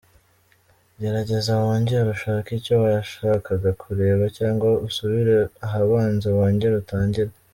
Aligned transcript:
Gerageza 1.01 1.51
wongere 1.63 2.05
ushake 2.15 2.49
icyo 2.59 2.75
washakaga 2.83 3.69
kureba, 3.81 4.23
cyangwa 4.37 4.67
usubire 4.87 5.35
ahabanza 5.65 6.25
wongere 6.37 6.75
utangire. 6.83 7.31